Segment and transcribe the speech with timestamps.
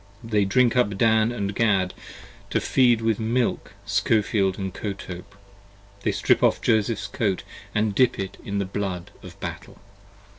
[0.23, 1.93] They drink up Dan & Gad,
[2.49, 5.35] to feed with milk Skofeld & Kotope:
[6.01, 9.77] They strip off Joseph's Coat & dip it in the blood of battle.